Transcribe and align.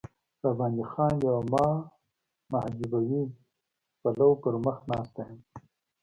را 0.41 0.51
باندې 0.59 0.83
خاندي 0.91 1.27
او 1.35 1.41
ما 1.53 1.67
محجوبوي 2.51 3.23
پلو 4.01 4.29
پر 4.41 4.53
مخ 4.65 4.77
ناسته 4.89 5.21
یم. 5.29 5.39